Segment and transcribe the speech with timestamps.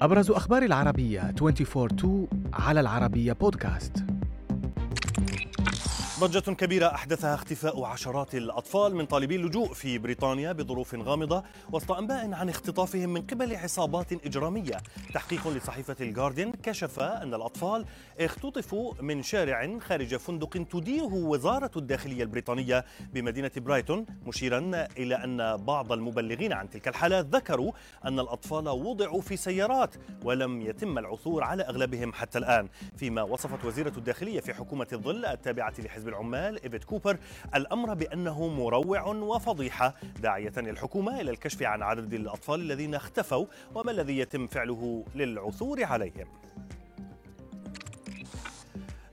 [0.00, 4.04] أبرز أخبار العربية 24 على العربية بودكاست
[6.18, 12.32] ضجة كبيرة أحدثها اختفاء عشرات الأطفال من طالبي اللجوء في بريطانيا بظروف غامضة وسط أنباء
[12.32, 14.76] عن اختطافهم من قبل عصابات إجرامية.
[15.14, 17.84] تحقيق لصحيفة الجارديان كشف أن الأطفال
[18.20, 25.92] اختطفوا من شارع خارج فندق تديره وزارة الداخلية البريطانية بمدينة برايتون مشيرا إلى أن بعض
[25.92, 27.72] المبلغين عن تلك الحالات ذكروا
[28.04, 32.68] أن الأطفال وضعوا في سيارات ولم يتم العثور على أغلبهم حتى الآن.
[32.96, 37.18] فيما وصفت وزيرة الداخلية في حكومة الظل التابعة لحزب العمال إيفيت كوبر.
[37.54, 44.18] الأمر بأنه مروع وفضيحة داعية الحكومة إلى الكشف عن عدد الأطفال الذين اختفوا وما الذي
[44.18, 46.26] يتم فعله للعثور عليهم.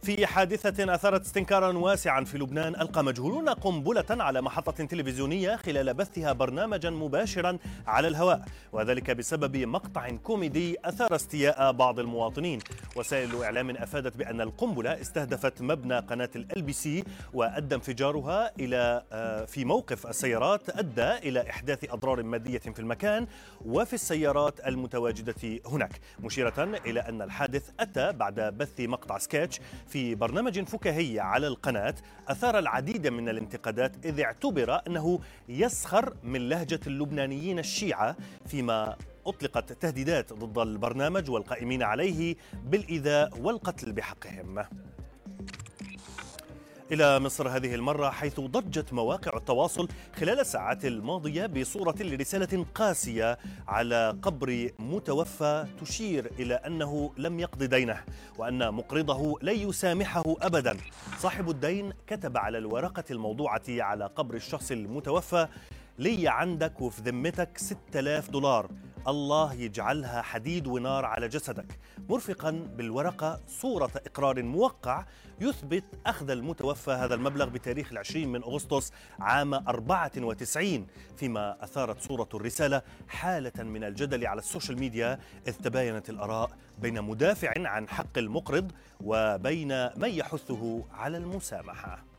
[0.05, 6.33] في حادثة أثارت استنكارا واسعا في لبنان ألقى مجهولون قنبلة على محطة تلفزيونية خلال بثها
[6.33, 8.45] برنامجا مباشرا على الهواء.
[8.71, 12.59] وذلك بسبب مقطع كوميدي أثار استياء بعض المواطنين.
[12.95, 17.03] وسائل إعلام أفادت بأن القنبلة استهدفت مبنى قناة ال بي سي
[17.33, 19.03] وأدى انفجارها إلى
[19.47, 23.27] في موقف السيارات أدى إلى إحداث أضرار مادية في المكان
[23.65, 25.99] وفي السيارات المتواجدة هناك.
[26.19, 29.59] مشيرة إلى أن الحادث أتى بعد بث مقطع سكتش
[29.95, 31.95] في برنامج فكاهي على القناة
[32.27, 40.33] أثار العديد من الانتقادات إذ اعتبر أنه يسخر من لهجة اللبنانيين الشيعة فيما أطلقت تهديدات
[40.33, 44.65] ضد البرنامج والقائمين عليه بالإيذاء والقتل بحقهم.
[46.91, 54.17] إلى مصر هذه المرة حيث ضجت مواقع التواصل خلال الساعات الماضية بصورة لرسالة قاسية على
[54.21, 58.03] قبر متوفى تشير إلى أنه لم يقض دينه
[58.37, 60.77] وأن مقرضه لن يسامحه أبدا.
[61.17, 65.47] صاحب الدين كتب على الورقة الموضوعة على قبر الشخص المتوفى
[65.99, 68.69] لي عندك وفي ذمتك 6000 دولار.
[69.07, 71.79] الله يجعلها حديد ونار على جسدك.
[72.09, 75.05] مرفقا بالورقة صورة إقرار موقع
[75.41, 80.87] يثبت أخذ المتوفى هذا المبلغ بتاريخ العشرين من أغسطس عام 94
[81.17, 87.01] فيما أثارت صورة الرسالة حالة من الجدل على ال social media إذ تباينت الآراء بين
[87.01, 88.71] مدافع عن حق المقرض
[89.01, 92.14] وبين من يحثه على المسامحة.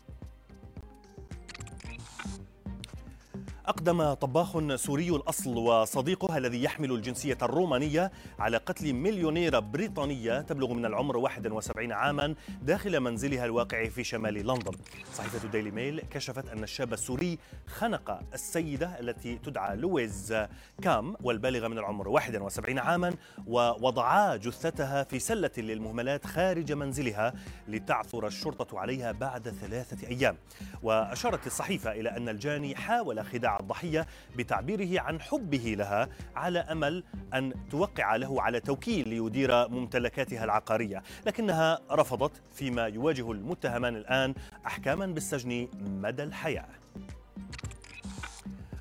[3.67, 10.87] أقدم طباخ سوري الأصل وصديقه الذي يحمل الجنسية الرومانية على قتل مليونيرة بريطانية تبلغ من
[10.87, 14.73] العمر 71 عاما داخل منزلها الواقع في شمال لندن.
[15.15, 20.35] صحيفة ديلي ميل كشفت أن الشاب السوري خنق السيدة التي تدعى لويز
[20.83, 23.15] كام والبالغة من العمر 71 عاما
[23.47, 27.35] ووضعا جثتها في سلة للمهملات خارج منزلها
[27.69, 30.37] لتعثر الشرطة عليها بعد ثلاثة أيام.
[30.83, 34.07] وأشارت الصحيفة إلى أن الجاني حاول خداع الضحية
[34.37, 41.03] بتعبيره عن حبه لها على أمل أن توقع له على توكيل ليدير ممتلكاتها العقارية.
[41.27, 44.35] لكنها رفضت فيما يواجه المتهمان الآن
[44.67, 46.69] أحكاما بالسجن مدى الحياة.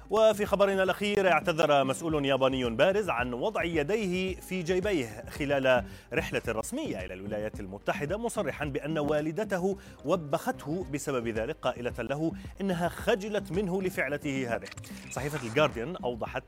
[0.10, 5.84] وفي خبرنا الأخير اعتذر مسؤول ياباني بارز عن وضع يديه في جيبيه خلال
[6.14, 13.52] رحلة رسمية إلى الولايات المتحدة مصرحا بأن والدته وبخته بسبب ذلك قائلة له إنها خجلت
[13.52, 14.68] منه لفعلته هذه.
[15.12, 16.44] صحيفة الجارديان أوضحت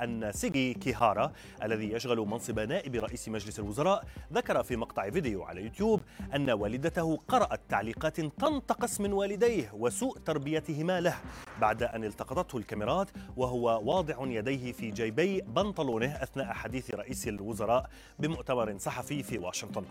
[0.00, 1.32] أن سيجي كيهارا
[1.62, 6.00] الذي يشغل منصب نائب رئيس مجلس الوزراء ذكر في مقطع فيديو على يوتيوب
[6.34, 11.16] أن والدته قرأت تعليقات تنتقص من والديه وسوء تربيتهما له
[11.60, 12.58] بعد أن التقطته
[12.94, 19.84] الكاميرات وهو واضع يديه في جيبي بنطلونه أثناء حديث رئيس الوزراء بمؤتمر صحفي في واشنطن.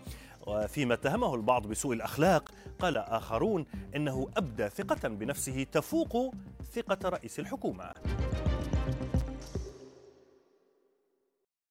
[0.46, 3.66] وفيما اتهمه البعض بسوء الأخلاق قال آخرون
[3.96, 6.34] إنه أبدى ثقة بنفسه تفوق
[6.72, 7.92] ثقة رئيس الحكومة.